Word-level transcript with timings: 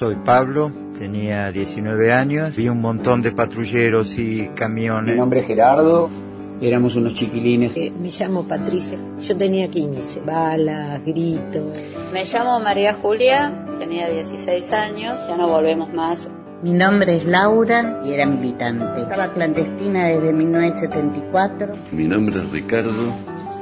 soy 0.00 0.14
Pablo, 0.14 0.72
tenía 0.98 1.52
19 1.52 2.10
años, 2.10 2.56
vi 2.56 2.70
un 2.70 2.80
montón 2.80 3.20
de 3.20 3.32
patrulleros 3.32 4.18
y 4.18 4.48
camiones. 4.54 5.12
Mi 5.12 5.20
nombre 5.20 5.40
es 5.40 5.46
Gerardo, 5.46 6.08
éramos 6.62 6.96
unos 6.96 7.12
chiquilines. 7.12 7.76
Eh, 7.76 7.92
me 8.00 8.08
llamo 8.08 8.44
Patricia, 8.44 8.96
yo 9.20 9.36
tenía 9.36 9.68
15, 9.68 10.22
balas, 10.22 11.04
gritos. 11.04 11.76
Me 12.14 12.24
llamo 12.24 12.60
María 12.60 12.94
Julia, 12.94 13.66
tenía 13.78 14.08
16 14.08 14.72
años, 14.72 15.20
ya 15.28 15.36
no 15.36 15.48
volvemos 15.48 15.92
más. 15.92 16.30
Mi 16.62 16.72
nombre 16.72 17.16
es 17.16 17.26
Laura 17.26 18.00
y 18.02 18.14
era 18.14 18.24
militante. 18.24 19.02
Estaba 19.02 19.34
clandestina 19.34 20.06
desde 20.06 20.32
1974. 20.32 21.74
Mi 21.92 22.08
nombre 22.08 22.36
es 22.36 22.50
Ricardo, 22.50 23.12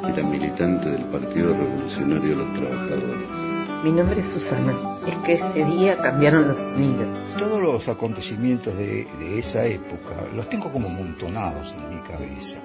era 0.07 0.23
militante 0.23 0.89
del 0.89 1.03
Partido 1.07 1.49
Revolucionario 1.53 2.31
de 2.31 2.37
los 2.37 2.55
Trabajadores. 2.55 3.48
Mi 3.85 3.93
nombre 3.93 4.21
es 4.21 4.27
Susana. 4.27 4.75
Es 5.07 5.15
que 5.19 5.35
ese 5.35 5.65
día 5.65 5.97
cambiaron 5.99 6.49
los 6.49 6.67
nidos. 6.77 7.17
Todos 7.39 7.61
los 7.61 7.87
acontecimientos 7.89 8.77
de, 8.77 9.07
de, 9.21 9.39
esa 9.39 9.65
época 9.65 10.17
los 10.35 10.49
tengo 10.49 10.73
como 10.73 10.89
montonados 10.89 11.75
en 11.75 11.95
mi 11.95 12.01
cabeza. 12.03 12.59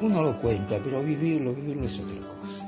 Uno 0.00 0.22
lo 0.22 0.40
cuenta, 0.40 0.78
pero 0.82 1.02
vivirlo, 1.02 1.52
vivirlo 1.54 1.86
es 1.86 1.98
otra 1.98 2.14
cosa. 2.40 2.66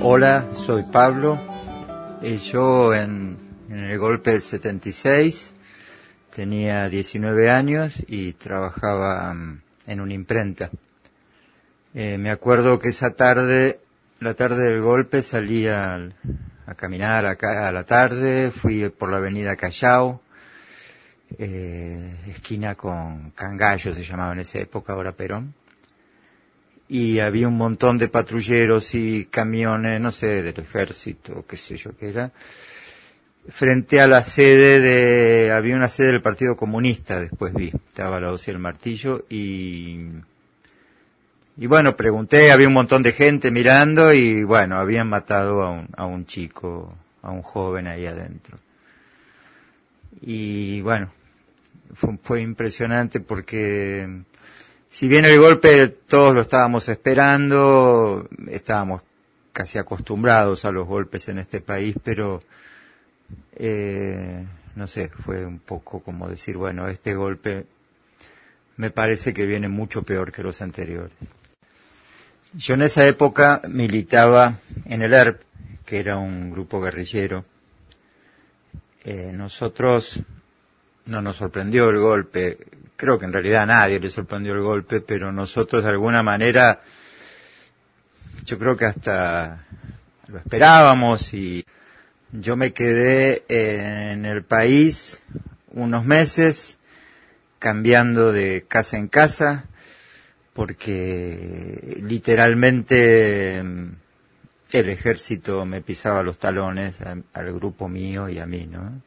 Hola, 0.00 0.46
soy 0.54 0.84
Pablo. 0.84 1.38
Yo 2.50 2.94
en, 2.94 3.36
en 3.68 3.78
el 3.84 3.98
golpe 3.98 4.30
del 4.30 4.40
76 4.40 5.52
tenía 6.34 6.88
19 6.88 7.50
años 7.50 8.02
y 8.08 8.32
trabajaba 8.32 9.36
en 9.86 10.00
una 10.00 10.14
imprenta. 10.14 10.70
Eh, 11.94 12.16
me 12.16 12.30
acuerdo 12.30 12.78
que 12.78 12.88
esa 12.88 13.10
tarde, 13.10 13.80
la 14.18 14.32
tarde 14.32 14.64
del 14.64 14.80
golpe, 14.80 15.22
salí 15.22 15.68
a, 15.68 16.08
caminar 16.76 17.26
acá 17.26 17.68
a 17.68 17.72
la 17.72 17.84
tarde, 17.84 18.50
fui 18.50 18.88
por 18.88 19.10
la 19.10 19.18
avenida 19.18 19.56
Callao, 19.56 20.22
eh, 21.38 22.14
esquina 22.28 22.74
con 22.76 23.32
Cangallo 23.32 23.92
se 23.92 24.02
llamaba 24.02 24.32
en 24.32 24.40
esa 24.40 24.58
época, 24.58 24.94
ahora 24.94 25.12
Perón. 25.12 25.52
Y 26.88 27.18
había 27.18 27.48
un 27.48 27.58
montón 27.58 27.98
de 27.98 28.08
patrulleros 28.08 28.94
y 28.94 29.26
camiones, 29.26 30.00
no 30.00 30.12
sé, 30.12 30.42
del 30.42 30.58
ejército, 30.58 31.44
qué 31.46 31.58
sé 31.58 31.76
yo 31.76 31.94
qué 31.96 32.08
era, 32.08 32.32
frente 33.48 34.00
a 34.00 34.06
la 34.06 34.22
sede 34.24 34.80
de, 34.80 35.52
había 35.52 35.76
una 35.76 35.90
sede 35.90 36.08
del 36.08 36.22
Partido 36.22 36.56
Comunista, 36.56 37.20
después 37.20 37.52
vi, 37.52 37.68
estaba 37.68 38.18
la 38.18 38.32
hoz 38.32 38.48
y 38.48 38.50
el 38.50 38.58
martillo, 38.58 39.26
y 39.28 39.98
y 41.56 41.66
bueno, 41.66 41.96
pregunté, 41.96 42.50
había 42.50 42.68
un 42.68 42.74
montón 42.74 43.02
de 43.02 43.12
gente 43.12 43.50
mirando 43.50 44.12
y 44.12 44.42
bueno, 44.44 44.78
habían 44.78 45.08
matado 45.08 45.62
a 45.62 45.70
un, 45.70 45.88
a 45.96 46.06
un 46.06 46.26
chico, 46.26 46.94
a 47.22 47.30
un 47.30 47.42
joven 47.42 47.86
ahí 47.86 48.06
adentro. 48.06 48.56
Y 50.20 50.80
bueno, 50.80 51.10
fue, 51.94 52.18
fue 52.22 52.42
impresionante 52.42 53.20
porque 53.20 54.22
si 54.88 55.08
bien 55.08 55.24
el 55.24 55.38
golpe 55.38 55.88
todos 55.88 56.34
lo 56.34 56.42
estábamos 56.42 56.88
esperando, 56.88 58.28
estábamos 58.48 59.02
casi 59.52 59.78
acostumbrados 59.78 60.64
a 60.64 60.72
los 60.72 60.86
golpes 60.86 61.28
en 61.28 61.38
este 61.38 61.60
país, 61.60 61.94
pero 62.02 62.42
eh, 63.56 64.44
no 64.76 64.86
sé, 64.86 65.10
fue 65.24 65.44
un 65.44 65.58
poco 65.58 66.00
como 66.00 66.28
decir, 66.28 66.56
bueno, 66.56 66.88
este 66.88 67.14
golpe 67.14 67.66
me 68.76 68.90
parece 68.90 69.34
que 69.34 69.46
viene 69.46 69.68
mucho 69.68 70.02
peor 70.02 70.32
que 70.32 70.42
los 70.42 70.62
anteriores. 70.62 71.12
Yo 72.54 72.74
en 72.74 72.82
esa 72.82 73.06
época 73.06 73.62
militaba 73.66 74.58
en 74.84 75.00
el 75.00 75.14
ERP, 75.14 75.40
que 75.86 75.98
era 75.98 76.18
un 76.18 76.50
grupo 76.50 76.82
guerrillero. 76.82 77.44
Eh, 79.04 79.32
nosotros 79.34 80.20
no 81.06 81.22
nos 81.22 81.38
sorprendió 81.38 81.88
el 81.88 81.98
golpe, 81.98 82.58
creo 82.94 83.18
que 83.18 83.24
en 83.24 83.32
realidad 83.32 83.62
a 83.62 83.66
nadie 83.66 83.98
le 83.98 84.10
sorprendió 84.10 84.52
el 84.52 84.60
golpe, 84.60 85.00
pero 85.00 85.32
nosotros 85.32 85.82
de 85.82 85.88
alguna 85.88 86.22
manera, 86.22 86.82
yo 88.44 88.58
creo 88.58 88.76
que 88.76 88.84
hasta 88.84 89.64
lo 90.28 90.36
esperábamos 90.36 91.32
y 91.32 91.64
yo 92.32 92.54
me 92.54 92.74
quedé 92.74 93.44
en 93.48 94.26
el 94.26 94.44
país 94.44 95.22
unos 95.70 96.04
meses 96.04 96.76
cambiando 97.58 98.30
de 98.30 98.66
casa 98.68 98.98
en 98.98 99.08
casa, 99.08 99.64
porque 100.52 102.00
literalmente 102.02 103.58
el 103.58 104.88
ejército 104.88 105.64
me 105.66 105.80
pisaba 105.80 106.22
los 106.22 106.38
talones 106.38 106.96
al 107.00 107.52
grupo 107.54 107.88
mío 107.88 108.28
y 108.28 108.38
a 108.38 108.46
mí, 108.46 108.66
¿no? 108.66 109.02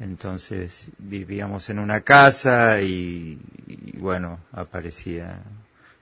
Entonces 0.00 0.88
vivíamos 0.98 1.70
en 1.70 1.78
una 1.78 2.00
casa 2.00 2.80
y, 2.82 3.38
y 3.66 3.96
bueno, 3.98 4.40
aparecía, 4.50 5.40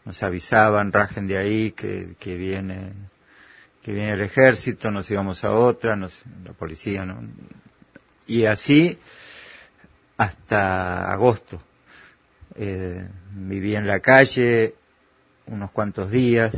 nos 0.05 0.23
avisaban, 0.23 0.93
rajen 0.93 1.27
de 1.27 1.37
ahí 1.37 1.73
que, 1.73 2.15
que 2.19 2.37
viene, 2.37 2.93
que 3.83 3.93
viene 3.93 4.13
el 4.13 4.23
ejército, 4.23 4.91
nos 4.91 5.11
íbamos 5.11 5.45
a 5.45 5.53
otra, 5.53 5.97
nos, 5.97 6.23
la 6.45 6.53
policía, 6.53 7.05
¿no? 7.05 7.21
Y 8.27 8.47
así 8.47 8.99
hasta 10.17 11.13
agosto. 11.13 11.59
Eh, 12.57 13.07
viví 13.33 13.77
en 13.77 13.87
la 13.87 14.01
calle 14.01 14.75
unos 15.47 15.71
cuantos 15.71 16.11
días. 16.11 16.53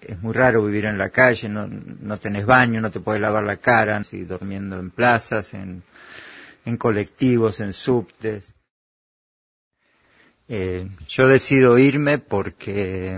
Es 0.00 0.20
muy 0.20 0.32
raro 0.32 0.64
vivir 0.64 0.86
en 0.86 0.98
la 0.98 1.10
calle, 1.10 1.48
no, 1.48 1.68
no 1.68 2.18
tenés 2.18 2.46
baño, 2.46 2.80
no 2.80 2.90
te 2.90 3.00
puedes 3.00 3.20
lavar 3.20 3.44
la 3.44 3.58
cara, 3.58 4.02
sí, 4.02 4.24
durmiendo 4.24 4.78
en 4.78 4.90
plazas, 4.90 5.54
en, 5.54 5.82
en 6.64 6.76
colectivos, 6.76 7.60
en 7.60 7.72
subtes. 7.72 8.54
Eh, 10.48 10.88
yo 11.06 11.28
decido 11.28 11.78
irme 11.78 12.18
porque 12.18 13.14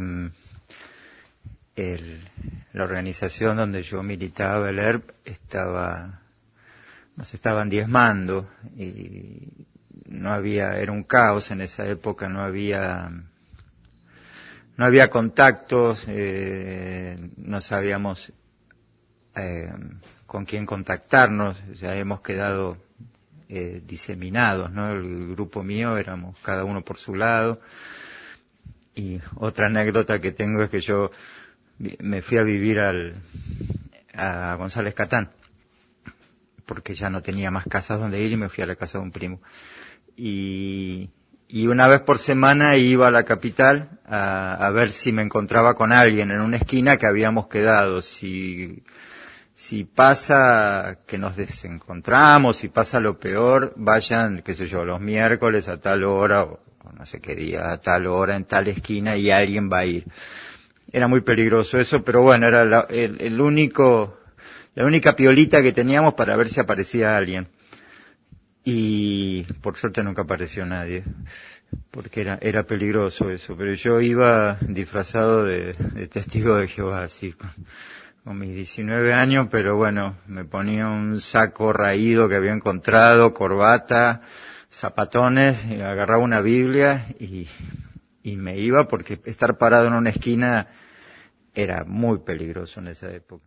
el, 1.77 2.29
la 2.73 2.85
organización 2.85 3.57
donde 3.57 3.83
yo 3.83 4.03
militaba, 4.03 4.69
el 4.69 4.79
ERP, 4.79 5.11
estaba, 5.25 6.21
nos 7.17 7.33
estaban 7.33 7.71
diezmando 7.71 8.51
y 8.77 9.67
no 10.13 10.31
había, 10.31 10.79
era 10.79 10.93
un 10.93 11.03
caos 11.03 11.51
en 11.51 11.63
esa 11.63 11.87
época, 11.89 12.29
no 12.29 12.43
había, 12.43 13.11
no 14.77 14.85
había 14.85 15.09
contactos, 15.11 16.05
eh, 16.07 17.31
no 17.37 17.61
sabíamos 17.61 18.33
eh, 19.35 19.73
con 20.27 20.45
quién 20.45 20.67
contactarnos, 20.67 21.61
ya 21.75 21.97
hemos 21.97 22.21
quedado 22.21 22.77
eh, 23.49 23.83
diseminados, 23.87 24.71
¿no? 24.71 24.93
El 24.93 25.29
grupo 25.29 25.63
mío 25.63 25.97
éramos 25.97 26.39
cada 26.41 26.65
uno 26.65 26.83
por 26.83 26.99
su 26.99 27.15
lado. 27.15 27.59
Y 28.95 29.21
otra 29.37 29.67
anécdota 29.67 30.21
que 30.21 30.33
tengo 30.33 30.63
es 30.63 30.71
que 30.71 30.81
yo 30.81 31.11
me 31.79 32.21
fui 32.21 32.37
a 32.37 32.43
vivir 32.43 32.79
al, 32.79 33.15
a 34.13 34.55
González 34.57 34.95
Catán, 34.95 35.31
porque 36.67 36.95
ya 36.95 37.09
no 37.09 37.23
tenía 37.23 37.51
más 37.51 37.65
casas 37.67 37.99
donde 37.99 38.21
ir 38.21 38.33
y 38.33 38.37
me 38.37 38.51
fui 38.51 38.63
a 38.63 38.67
la 38.67 38.77
casa 38.77 38.99
de 38.99 39.05
un 39.05 39.11
primo 39.11 39.41
y, 40.17 41.11
y 41.49 41.67
una 41.67 41.89
vez 41.89 42.01
por 42.01 42.19
semana 42.19 42.77
iba 42.77 43.09
a 43.09 43.11
la 43.11 43.25
capital 43.25 44.01
a, 44.07 44.55
a, 44.55 44.71
ver 44.71 44.93
si 44.93 45.13
me 45.13 45.23
encontraba 45.23 45.75
con 45.75 45.93
alguien 45.93 46.31
en 46.31 46.41
una 46.41 46.57
esquina 46.57 46.97
que 46.97 47.07
habíamos 47.07 47.49
quedado. 47.49 48.03
Si, 48.03 48.83
si 49.55 49.85
pasa 49.85 50.99
que 51.07 51.19
nos 51.19 51.37
desencontramos, 51.37 52.57
si 52.57 52.69
pasa 52.69 53.01
lo 53.01 53.19
peor, 53.19 53.73
vayan, 53.77 54.43
qué 54.43 54.55
sé 54.55 54.67
yo, 54.67 54.85
los 54.85 55.01
miércoles 55.01 55.69
a 55.69 55.81
tal 55.81 56.05
hora, 56.05 56.43
o 56.45 56.61
no 56.97 57.07
sé 57.07 57.21
qué 57.21 57.35
día, 57.35 57.73
a 57.73 57.81
tal 57.81 58.07
hora 58.07 58.37
en 58.37 58.45
tal 58.45 58.69
esquina 58.69 59.17
y 59.17 59.31
alguien 59.31 59.71
va 59.71 59.79
a 59.79 59.87
ir. 59.87 60.07
Era 60.91 61.09
muy 61.09 61.23
peligroso 61.23 61.79
eso, 61.79 62.03
pero 62.03 62.23
bueno, 62.23 62.49
era 62.49 62.65
la, 62.65 62.87
el, 62.91 63.21
el 63.21 63.41
único, 63.41 64.19
la 64.75 64.85
única 64.85 65.17
piolita 65.17 65.63
que 65.63 65.73
teníamos 65.73 66.15
para 66.15 66.37
ver 66.37 66.49
si 66.51 66.61
aparecía 66.61 67.17
alguien 67.17 67.49
y 68.65 69.22
por 69.61 69.77
suerte 69.77 70.03
nunca 70.03 70.23
apareció 70.23 70.67
nadie 70.67 71.05
porque 71.91 72.21
era 72.23 72.39
era 72.41 72.65
peligroso 72.65 73.31
eso 73.31 73.57
pero 73.57 73.75
yo 73.75 74.01
iba 74.01 74.59
disfrazado 74.61 75.45
de, 75.45 75.75
testigo 76.11 76.57
de 76.57 76.69
Jehová 76.69 77.05
así 77.05 77.33
con, 77.33 77.51
con, 78.25 78.39
mis 78.39 78.55
19 78.55 79.13
años 79.13 79.49
pero 79.51 79.77
bueno 79.77 80.17
me 80.27 80.45
ponía 80.45 80.89
un 80.89 81.21
saco 81.21 81.73
raído 81.73 82.29
que 82.29 82.37
había 82.37 82.53
encontrado 82.53 83.35
corbata 83.35 84.23
zapatones 84.71 85.67
y 85.67 85.81
agarraba 85.81 86.23
una 86.23 86.41
Biblia 86.41 87.07
y 87.19 87.47
y 88.23 88.37
me 88.37 88.59
iba 88.59 88.89
porque 88.89 89.21
estar 89.25 89.59
parado 89.59 89.89
en 89.89 89.95
una 89.95 90.11
esquina 90.11 90.69
era 91.55 91.85
muy 91.85 92.21
peligroso 92.21 92.81
en 92.81 92.89
esa 92.89 93.11
época. 93.13 93.45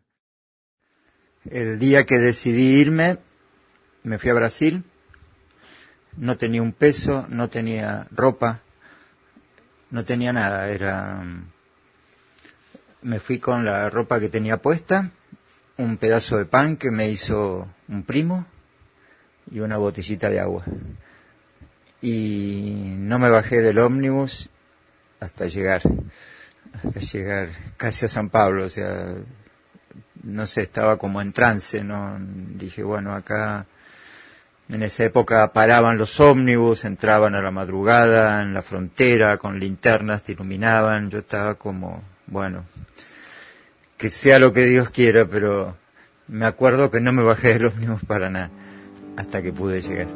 El 1.49 1.79
día 1.79 2.05
que 2.05 2.17
decidí 2.17 2.79
irme 2.79 3.17
me 4.03 4.17
fui 4.17 4.29
a 4.29 4.33
Brasil 4.33 4.83
no 6.17 6.37
tenía 6.37 6.61
un 6.61 6.71
peso, 6.71 7.25
no 7.29 7.49
tenía 7.49 8.07
ropa, 8.11 8.61
no 9.91 10.03
tenía 10.05 10.33
nada, 10.33 10.69
era 10.69 11.23
me 13.01 13.19
fui 13.19 13.37
con 13.37 13.63
la 13.63 13.89
ropa 13.89 14.19
que 14.19 14.29
tenía 14.29 14.57
puesta 14.57 15.11
un 15.77 15.97
pedazo 15.97 16.37
de 16.37 16.45
pan 16.45 16.77
que 16.77 16.89
me 16.89 17.09
hizo 17.09 17.67
un 17.87 18.03
primo 18.03 18.45
y 19.51 19.59
una 19.59 19.77
botellita 19.77 20.29
de 20.29 20.39
agua. 20.39 20.63
Y 22.01 22.95
no 22.97 23.19
me 23.19 23.29
bajé 23.29 23.61
del 23.61 23.77
ómnibus 23.79 24.49
hasta 25.19 25.47
llegar, 25.47 25.81
hasta 26.73 26.99
llegar 26.99 27.49
casi 27.77 28.05
a 28.05 28.09
San 28.09 28.29
Pablo, 28.29 28.65
o 28.65 28.69
sea, 28.69 29.15
no 30.23 30.47
sé, 30.47 30.61
estaba 30.61 30.97
como 30.97 31.21
en 31.21 31.33
trance, 31.33 31.83
¿no? 31.83 32.17
Dije, 32.19 32.83
bueno, 32.83 33.13
acá 33.13 33.65
en 34.69 34.83
esa 34.83 35.03
época 35.03 35.53
paraban 35.53 35.97
los 35.97 36.19
ómnibus, 36.19 36.85
entraban 36.85 37.35
a 37.35 37.41
la 37.41 37.51
madrugada 37.51 38.41
en 38.41 38.53
la 38.53 38.61
frontera 38.61 39.37
con 39.37 39.59
linternas, 39.59 40.23
te 40.23 40.31
iluminaban, 40.31 41.09
yo 41.09 41.19
estaba 41.19 41.55
como, 41.55 42.01
bueno, 42.27 42.65
que 43.97 44.09
sea 44.09 44.39
lo 44.39 44.53
que 44.53 44.65
Dios 44.65 44.89
quiera, 44.89 45.25
pero 45.25 45.75
me 46.27 46.45
acuerdo 46.45 46.89
que 46.89 46.99
no 46.99 47.11
me 47.11 47.23
bajé 47.23 47.53
de 47.53 47.59
los 47.59 47.73
ómnibus 47.73 48.03
para 48.05 48.29
nada, 48.29 48.49
hasta 49.17 49.41
que 49.41 49.53
pude 49.53 49.81
llegar. 49.81 50.07